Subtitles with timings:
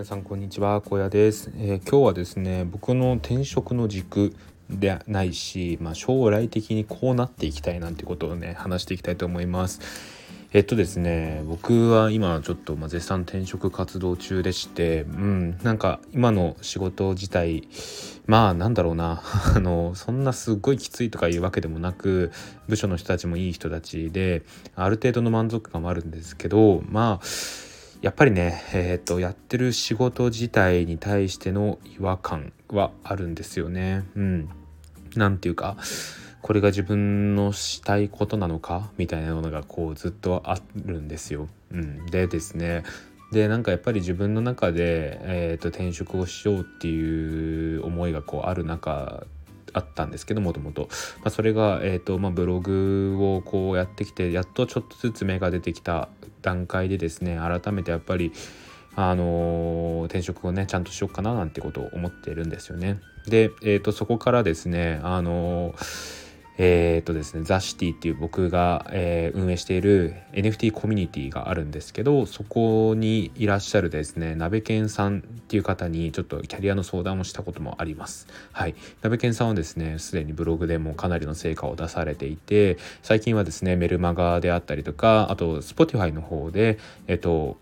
[0.00, 0.80] 皆さんこんにちは。
[0.80, 4.34] 小屋です、えー、今日はですね僕の転職の軸
[4.70, 9.80] でないし、まあ、将来的にこうなっていきたいなんてことをね話していきたいと思います。
[10.54, 17.68] えっとですね僕は今ちょっと絶賛転職活動中でしてうんなんか今の仕事自体
[18.24, 19.20] まあなんだろうな
[19.54, 22.32] あのそんなすっごいきついとかいうわけでもなく
[22.68, 24.44] 部署の人たちもいい人たちで
[24.74, 27.69] ある程度の満足感もあるんですけどまあ
[28.02, 34.04] やっぱりね、えーと、やってる仕事自体に対しての違和感はあるんですよね。
[34.16, 34.48] うん。
[35.16, 35.76] なんていうか
[36.40, 38.90] これが自分のしたいことなのか？
[38.96, 41.48] みたいなものがこうずっとあるんですよ。
[41.72, 42.84] うん、でですね
[43.32, 49.26] でなんかやっぱり自分の中で、えーと、転職をしようっていう思いがこうある中
[49.72, 50.88] あったんですけどもともと
[51.30, 56.08] それが、えーとまあ、ブログをこうやってきてやっとちょっとずつ芽が出てきた
[56.42, 58.32] 段階でですね改めてやっぱり
[58.96, 63.00] あのー、転職をねちゃんとしようかななんてことを思ってるんですよね。
[63.26, 78.26] で、えーと、そこからですねあのーえー、っとですね、ザ・シティっていう僕が、えー、運営している NFT コミュニティがあるんですけど、そこにいらっしゃるですね、鍋健さんっていう方にちょっとキャリアの相談をしたこともあります。
[78.52, 78.74] はい。
[79.02, 87.56] 鍋健さんはですね、すでにブログでもかなりの成果を出されていて、最近はですね、メルマガであったりとか、あと Spotify の方で、えっと、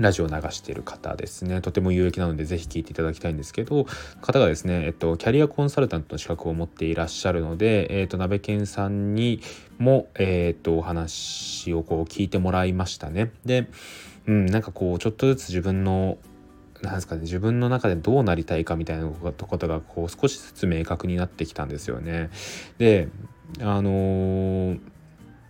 [0.00, 3.86] ラジオを流している方ですねとても有益なのでぜひ聞いていただきたいんですけど
[4.22, 9.42] 方がですね、えっと、キャリアコンサルタントの資格を持っていらっしゃるので、えっと、鍋健さんに
[9.78, 13.30] も、えっと、お話をこう聞いてもらいましたね。
[13.44, 13.68] で、
[14.26, 16.18] うん、なんかこうちょっとずつ自分の
[16.82, 22.30] なんですかね自分の中でどうなりたいかみたいなことがこう少しずつ明確になってきたんですよね。
[22.78, 23.08] で
[23.60, 24.80] あのー、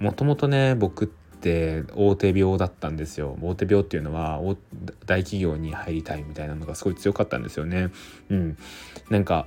[0.00, 3.36] もともとね僕ってって大手病だったんですよ。
[3.42, 4.40] 大手病っていうのは
[5.04, 7.90] 大企業に入りたいみたいなのがすごい強かったんですよね。
[8.30, 8.56] うん。
[9.10, 9.46] なんか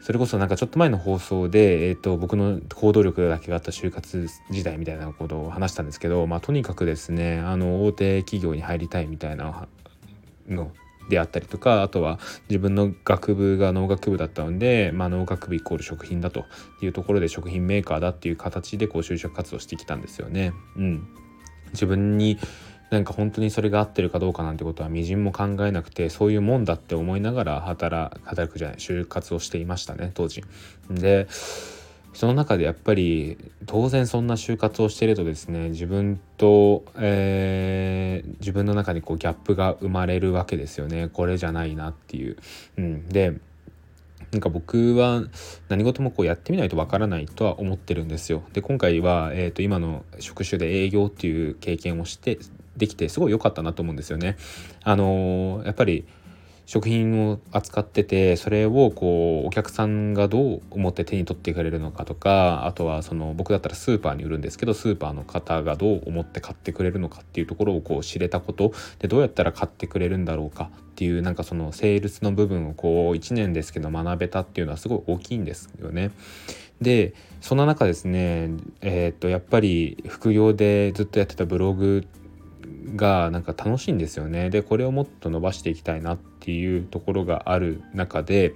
[0.00, 9.66] それこそなんかちょっと前の放送で、えーと、僕の行動力だけがあった就活時代みたいなことを話したんですけど、まあ、とにかくですねあの大手企業に入りたいみたいな
[10.48, 10.72] の
[11.08, 16.44] であったりとかあとは自分の学部が農学部だったので、まあ、農学部イコール食品だと
[16.82, 20.52] いうところで食品メーカーだっていう形でこう就職活動してきたんですよね。
[20.76, 21.08] うん、
[21.72, 22.38] 自分に
[22.90, 30.42] なんか本当にそれが合ってるかどうかなんてことはみじんも考えなくてそういうもんだって思いながら働働くじゃない就活をしていましたね当時。
[30.90, 31.28] で
[32.12, 42.36] その中でやっぱり当然そんな就活をしてるとですね自分と、えー、自分の中にこうギャップが生まれるわけですよねこれじゃないなっていう。
[42.76, 43.34] うん、で
[44.32, 45.22] なんか僕は
[45.68, 48.42] 何事もこうやってみないとわからないとは思ってるんですよ。
[48.52, 52.38] で今回は、えー、と今の職種で営業っていう経験をして
[52.76, 54.36] できてすごい良かったなと思うんですよね。
[54.82, 56.04] あのー、やっぱり
[56.68, 76.10] 食品を扱っててそれをこうお客さんがどう思って手に取ってくれるのかとかあとはその僕だったらスーパーに売るんですけどスーパーの方がどう思って買ってくれるのかっていうところをこう知れたことでどうやったら買ってくれるんだろうかっていうなんかそのセールスの部分をこう1年ですけど学べたっていうのはすごい大きいんですよね。
[76.82, 78.50] でそんな中ですね
[78.82, 82.06] えー、っとやっぱり副業でずっとやってたブログ
[82.94, 84.50] がなんか楽しいんですよね。
[84.50, 88.54] でこれをもっと伸ばしていきたいなっていうところがある中で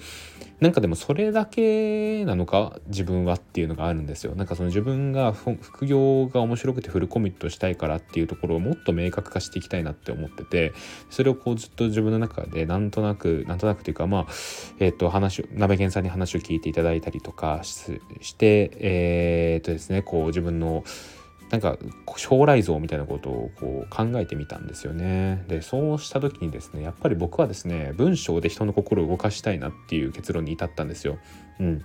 [0.63, 4.37] なんかでもそれだけなのか自分はっていうのがあるんですよ。
[4.37, 10.73] なんかその自分が副業が面白くてフルコミットしたいからっていうところをもっと明確化していきたいなって思ってて
[11.11, 14.27] それをこうずっと自分の中でなんとなくなんとなくというかまあ
[14.79, 20.85] えっ、ー、と話鍋源さんに話を聞いていただいたりとかしてえっ、ー、とですねこう自分の
[21.53, 21.77] なんか
[22.17, 25.45] 将来像みたいなことをこう考えてみたんですよね。
[25.49, 31.19] でそうした時にですねやっぱり僕はですね文章で人の心を動かしたいなっていう結論に至ったんですよ。
[31.61, 31.85] うん、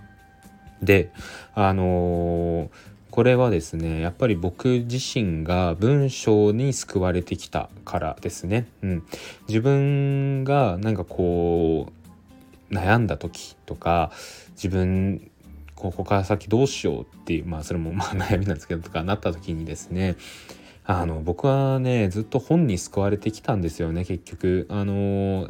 [0.81, 1.11] で
[1.53, 2.69] あのー、
[3.11, 8.67] これはですねやっぱり僕自身が文章に救われてきたからですね。
[8.83, 9.03] うん、
[9.49, 11.91] 自分がなんかこ
[12.71, 14.11] う悩んだ時とか
[14.51, 15.29] 自分
[15.77, 20.15] ここから先どうしようっていうまあそれもまあ悩みなんですけどとかなった時にですね
[20.83, 25.49] あの僕はねずっと本に救われてきたんですよね結局あの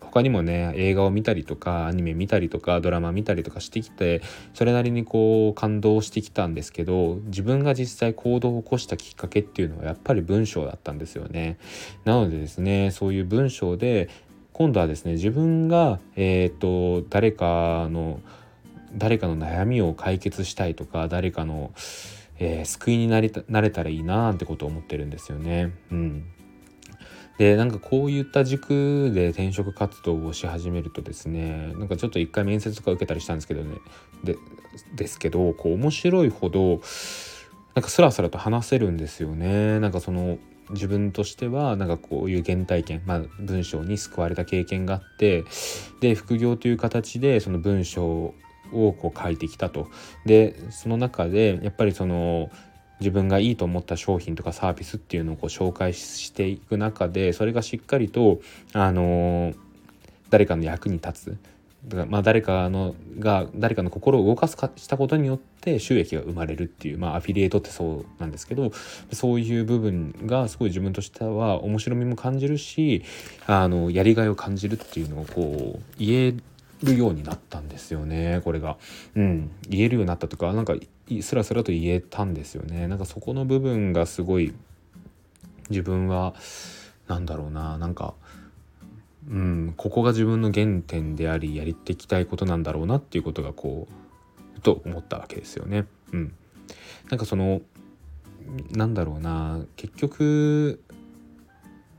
[0.00, 4.22] 他にもね映画を見たりとかアニメ見たりとかドラマ見たりとかしてきて
[4.54, 11.58] それなりにこう感動してきたんですけど自分が実際行動を起こしたきっかけっていうのはやっぱり文章だったんですよね。
[12.04, 14.08] なのでですねそういう文章で
[14.52, 18.20] 今度はですね自分がえっ、ー、と誰かの
[18.94, 21.72] 誰かの悩みを解決したいとか誰かの、
[22.38, 25.72] えー、救いになりなれたらいいななんてことを思ってるんですよね。
[25.90, 26.24] うん、
[27.38, 33.76] でなんかこういった軸で転職活動をし始めるとですねなんかちょっと一回面接とか受けたりしたんですけどね。
[34.24, 34.36] で
[34.94, 36.80] ですけどこう面白いほど
[37.74, 39.80] なんかスラスラと話せるんですよね。
[39.80, 40.38] なんかその
[40.70, 45.44] 自分としてはなんかこういう原体験、まあ、文章に救われた経験があって
[46.00, 48.34] で副業という形でその文章
[48.72, 49.88] をこう書いてきたと。
[50.26, 52.50] でその中でやっぱりその
[53.00, 58.40] 自分がいいと思った商品とかサービスっていうのをこう紹介していく中でそれがしっかりと
[58.72, 59.52] あの
[60.28, 61.38] 誰かの役に立つ。
[61.86, 68.70] だからまあ誰かのが誰かの心を動かすかしたことによって収益が生まれるっていうまあアフィリエイトってそうなんですけど
[69.12, 73.02] そういう部分がすごい自分としては面白みも感じるし
[73.46, 76.34] あのやりがいを感じるっていうのをこう言え
[76.82, 78.76] るようになったんですよねこれが。
[79.14, 80.74] うん、言えるようになったとかなんか
[81.20, 82.88] スラスラと言えたんですよね。
[82.88, 84.54] なんかそこの部分がすごい
[85.68, 86.34] 自分は
[87.08, 88.14] なんだろうななんか
[89.28, 93.86] うん、ここが自分の原点でありやりていきたいことなんだろうなっていうことがこ
[94.56, 95.86] うと思ったわけですよね。
[96.12, 96.34] うん、
[97.10, 97.60] なんかその
[98.72, 100.82] なんだろうな結局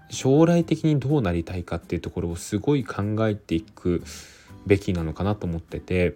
[0.09, 4.03] 将来的にどうなりたいかっていうところをすごい考えていく
[4.65, 6.15] べきなのかなと思ってて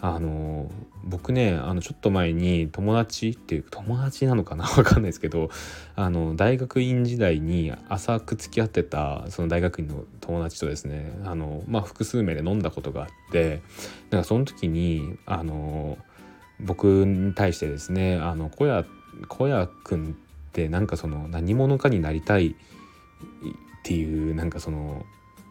[0.00, 0.68] あの
[1.04, 4.64] 僕ねあのちょっと前に友達っていう友達なのかな？
[4.74, 5.48] 分かんないですけど
[5.94, 13.62] あの大学院時代に浅く付き合ってたその大学院の友達とですねあの、まあ、複数名で飲んだことがあって
[14.10, 15.98] なんかその時にあの
[16.60, 18.84] 僕に対してですね「あの小屋
[19.28, 20.16] 小屋君
[20.48, 22.54] ってなんかその何者かになりたいっ
[23.84, 25.06] ていうなんかその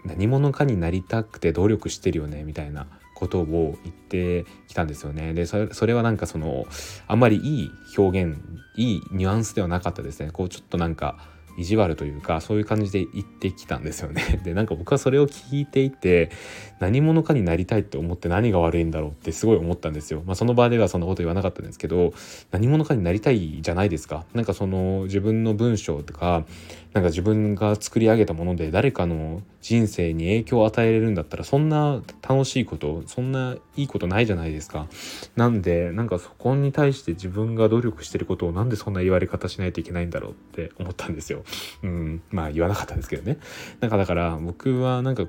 [0.06, 5.33] 何者かになりたくて努力してるよねみたいなことを言ってきたんですよね。
[5.33, 6.65] でそれはなんかその
[7.07, 8.38] あんまりいい表現
[8.75, 10.31] いいニュアンスではなかったですね。
[10.31, 11.18] こうちょっとなんか
[11.57, 14.42] 意地悪というかそういう感じで言ってきたんですよね。
[14.44, 16.31] でなんか僕はそれを聞いていて
[16.80, 20.24] 何者かになりたいって思って何が悪いんだろうってすごい思ったんですよ。
[20.25, 22.13] まあ、その場ではそんなこと言わなかったんですけど
[22.51, 24.25] 何者かになりたいじゃないですか。
[24.33, 26.45] なんかその自分の文章とか
[26.94, 34.88] なんか自分が作り上げたもので誰かの人生に影響を与えれるんだったらそんな楽しいことそんないいことないじゃないですか。
[35.36, 41.40] なんでなんかそこに対して自分が努力してることをなんでそんな言われ方しないといけないんだろうって思ったんですよ。
[41.83, 43.38] うん、まあ言わなかったですけどね。
[43.79, 45.25] なんかだから僕はなんか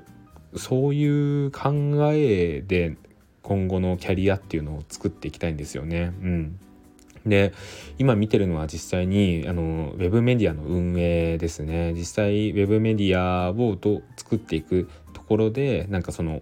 [0.55, 1.71] そういう考
[2.13, 2.97] えで
[3.41, 6.13] 今後のキャリアっていうのを作っていきたいんですよね。
[6.21, 6.59] うん
[7.25, 7.53] で
[7.97, 16.41] 今見てるのは実際にあのウェブメディアの運営ですね実際ウェブメディアをど作っていくところでなんかその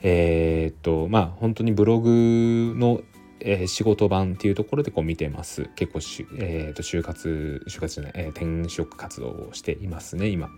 [0.00, 3.00] えー、っとまあ本当にブログの
[3.40, 5.70] えー、仕事版っていうところでこう見てます。
[5.76, 10.50] 結構し、えー、と就活、就活じゃない、えー、転職活動をしていますね、今。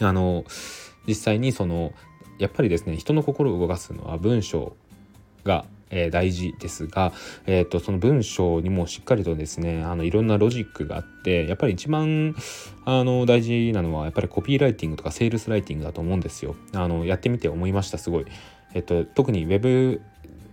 [0.00, 0.44] あの、
[1.06, 1.92] 実際にその、
[2.38, 4.76] やっぱりですね、人の心を動かすのは文章
[5.44, 7.12] がえー、大事ですが、
[7.46, 12.34] えーと、その文章にもしっかりとですねあのいろんなロジックがあってやっぱり一番
[12.84, 16.56] あの大事なのはやっぱりコピーライティングとかセールスライティングだと思うんですよ。
[16.74, 18.26] あのやってみて思いましたすごい。
[18.74, 20.00] えっ、と、特に Web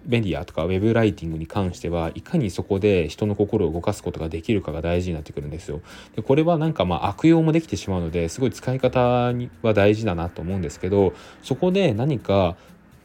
[0.05, 5.81] メディアとかウェブライティングに関してはいかにそこで人の心を動かすことができるかが大事になってくるんですよ。
[6.15, 12.55] でこれはなんかまあ悪用もできてしまうのですごい使い方には大事だなと思うんですけどそこで何か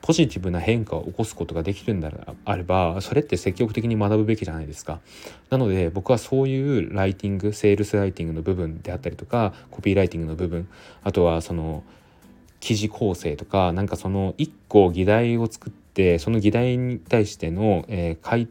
[0.03, 2.09] ポジティブな変化を起こすことができるんで
[2.45, 5.01] あればそれって積極的に学ぶべきじゃないですか
[5.51, 10.69] なので僕はそういうライティングセールスライティングの部分であったりとかコピーライティングの部分
[11.03, 11.83] あとはその
[12.61, 15.86] 記事構成とかなんかその一個議題を作って
[16.19, 18.49] その議題に対しての、えー解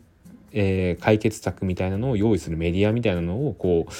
[0.52, 3.92] えー、解決策みたいなのを用意するメディアみたいなのをこう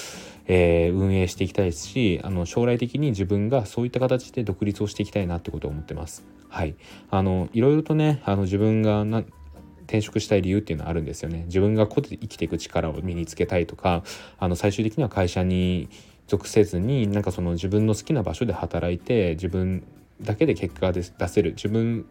[0.48, 6.24] えー、運営していきたいですしあの将来的に自分がそういった形で独立をしていきたいなってことを思ってます。
[6.48, 6.76] はい、
[7.10, 9.24] あのいろいろとねあの自分がな
[9.86, 11.44] 転職したい理由っていうのはあるんですよね。
[11.46, 14.02] 自分が個で生きていく力を身につけたいとか
[14.38, 15.88] あの最終的には会社に
[16.28, 19.84] 属せずになんかその自分の好きな場所で働いて自分
[20.20, 22.06] だけで結果が出せる自分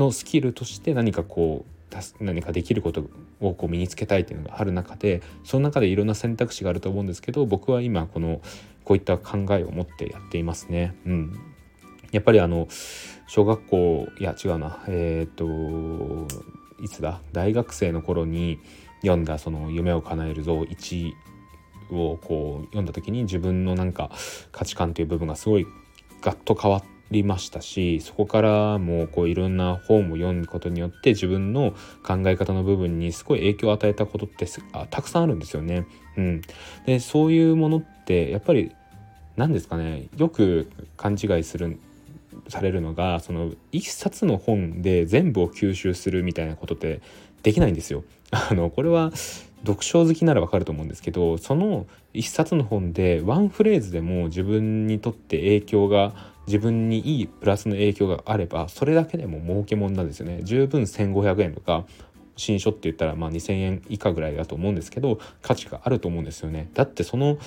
[0.00, 3.04] のスキルとして何かこう何かできること
[3.40, 8.40] をこう身につけたいっていうのがある中でその中でいろんな選択肢があると思うんですけど僕は今この
[8.84, 10.94] こういった考えを持ってやっていますね。
[11.04, 11.40] うん、
[12.12, 12.68] やっぱりあの
[13.26, 15.46] 小学校いや違うなえっ、と
[16.82, 17.20] いつだ？
[17.32, 18.58] 大学生の頃に
[19.02, 21.12] 読んだその「夢を叶えるぞ1」
[21.92, 24.10] をこう読んだ時に自分のなんか
[24.52, 25.66] 価値観という部分がすごい
[26.22, 31.74] ガッと変わってりましたしそこからもこういろんな本を読むことによって自分の
[32.04, 35.86] 考え方の部分にすごい影響を与えたことってあたくさんあるんですよね。
[36.16, 36.42] うん、
[36.86, 38.72] でそういうものってやっぱり
[39.36, 41.78] 何ですかねよく勘違いする
[42.48, 47.00] されるのがその一冊の本で全部を吸収するみたいなことって
[47.42, 48.04] できないんですよ。
[48.30, 49.12] あのこれは
[49.66, 56.14] 読書好きならわかると思うんですけどその一冊の本でワンフレーズでも自分にとって影響が
[56.46, 60.40] 自分にいいプラスの影響があればそれだけでも儲けもんなんですよね。
[60.42, 61.84] 十分1500円とか
[62.36, 66.70] 新書って言ったらまあ2000円以下ぐらいだと思うんですけど価値があると思うんですよね。
[66.74, 67.38] だってその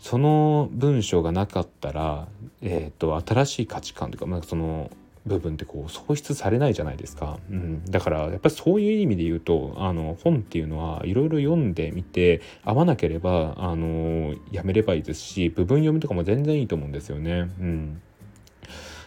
[0.00, 2.26] その文章がなかったら、
[2.60, 4.90] えーと、新しい価値観というか、まあ、その
[5.24, 17.50] 部分ってこう創出されないじゃないですか、うん、だからやっぱりそういう意味で言うとあの本っていうのはいろいろ読んでみて合わなければあのやめればいいですし部分読みとかも全然いいと思うんですよね。
[17.60, 18.02] うん。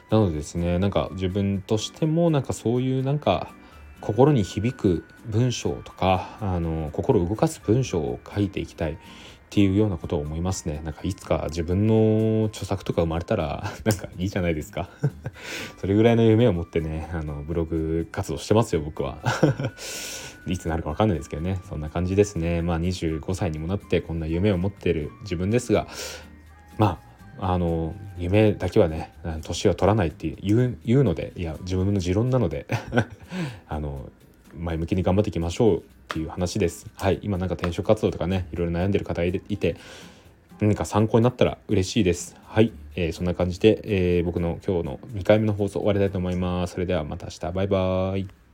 [0.09, 3.53] なのでですねなんか自分としてもなんかそういうなんか
[4.01, 8.97] 心に響く文章とかあの心を動かす文章を書いていきたい。
[9.45, 10.81] っていうようなことを思いますね。
[10.83, 14.89] なんかいつか自分の著作とか生まれたら なんかいいじゃないですか。
[15.79, 19.19] それぐらいの夢を持ってねあのブログ活動してますよ僕は。
[20.47, 21.59] いつなるか分かんないですけどね。
[21.69, 22.61] そんな感じですね。
[22.61, 25.87] まあ25歳にもなってこんな夢を持ってる自分ですが
[26.77, 26.99] ま
[27.39, 29.11] ああの夢だけはね
[29.43, 32.65] 年は取らないって言う言うのでいや自分の持論なので
[33.67, 34.09] あの
[34.57, 36.87] 前向きに頑張っていきましょうっていう話です。
[36.95, 39.75] はい、今なんか転職活動とかねいろいろ悩んでる方いて
[40.59, 42.35] 何か参考になったら嬉しいです。
[42.45, 46.73] はい、えー、そんな感じで、えー、僕の今日の2回目の放送終わりたいと思います。
[46.73, 48.44] それではまた明日バイバーイ。